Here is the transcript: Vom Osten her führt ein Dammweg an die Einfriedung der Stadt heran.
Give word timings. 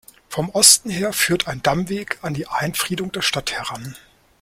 Vom 0.29 0.49
Osten 0.49 0.89
her 0.89 1.13
führt 1.13 1.47
ein 1.47 1.61
Dammweg 1.61 2.17
an 2.23 2.33
die 2.33 2.47
Einfriedung 2.47 3.11
der 3.11 3.21
Stadt 3.21 3.51
heran. 3.51 3.95